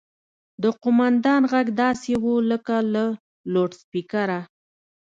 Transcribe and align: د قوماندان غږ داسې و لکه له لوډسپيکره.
د 0.63 0.65
قوماندان 0.81 1.41
غږ 1.51 1.67
داسې 1.81 2.11
و 2.21 2.25
لکه 2.51 2.75
له 2.93 3.03
لوډسپيکره. 3.53 4.39